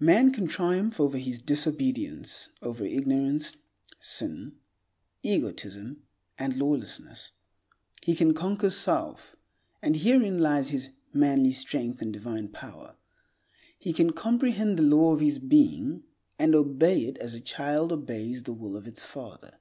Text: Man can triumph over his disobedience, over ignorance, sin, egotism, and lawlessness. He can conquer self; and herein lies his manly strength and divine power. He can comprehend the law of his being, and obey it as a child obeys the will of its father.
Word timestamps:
Man 0.00 0.32
can 0.32 0.48
triumph 0.48 0.98
over 0.98 1.18
his 1.18 1.40
disobedience, 1.40 2.48
over 2.62 2.84
ignorance, 2.84 3.54
sin, 4.00 4.56
egotism, 5.22 6.02
and 6.36 6.56
lawlessness. 6.56 7.30
He 8.02 8.16
can 8.16 8.34
conquer 8.34 8.70
self; 8.70 9.36
and 9.80 9.94
herein 9.94 10.40
lies 10.40 10.70
his 10.70 10.90
manly 11.12 11.52
strength 11.52 12.02
and 12.02 12.12
divine 12.12 12.48
power. 12.48 12.96
He 13.78 13.92
can 13.92 14.10
comprehend 14.10 14.80
the 14.80 14.82
law 14.82 15.14
of 15.14 15.20
his 15.20 15.38
being, 15.38 16.02
and 16.40 16.56
obey 16.56 17.04
it 17.04 17.16
as 17.18 17.34
a 17.34 17.40
child 17.40 17.92
obeys 17.92 18.42
the 18.42 18.52
will 18.54 18.76
of 18.76 18.88
its 18.88 19.04
father. 19.04 19.60